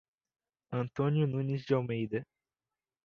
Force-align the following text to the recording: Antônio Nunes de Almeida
Antônio 0.71 1.27
Nunes 1.27 1.63
de 1.63 1.75
Almeida 1.75 2.25